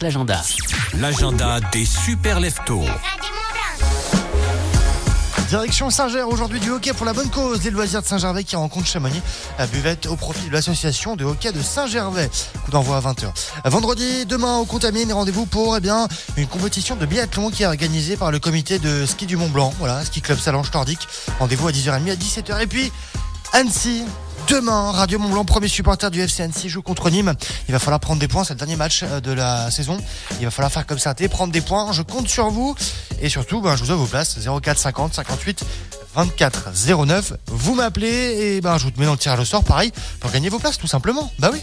[0.00, 0.42] L'agenda.
[0.98, 2.84] L'agenda des super leftos.
[5.48, 7.62] Direction Saint-Ger aujourd'hui du hockey pour la bonne cause.
[7.64, 9.22] Les loisirs de Saint-Gervais qui rencontrent Chamonix
[9.58, 12.28] à Buvette au profit de l'association de hockey de Saint-Gervais.
[12.64, 13.32] Coup d'envoi à 20h.
[13.64, 18.16] Vendredi, demain au Contamine, rendez-vous pour eh bien, une compétition de biathlon qui est organisée
[18.16, 19.72] par le comité de ski du Mont Blanc.
[19.78, 21.08] Voilà, ski club Salange Nordique.
[21.38, 22.62] Rendez-vous à 10h30 à 17h.
[22.62, 22.92] Et puis,
[23.52, 24.04] Annecy,
[24.48, 27.34] Demain, Radio Mont Blanc, premier supporter du FC joue contre Nîmes.
[27.68, 29.98] Il va falloir prendre des points, c'est le dernier match euh, de la saison.
[30.38, 31.90] Il va falloir faire comme ça, prendre des points.
[31.92, 32.76] Je compte sur vous.
[33.20, 34.38] Et surtout, ben, je vous offre vos places.
[34.38, 35.64] 04 50 58
[36.14, 36.70] 24
[37.06, 37.32] 09.
[37.46, 38.08] Vous m'appelez
[38.56, 40.78] et ben, je vous mets dans le tirage au sort, pareil, pour gagner vos places,
[40.78, 41.32] tout simplement.
[41.38, 41.62] Bah oui.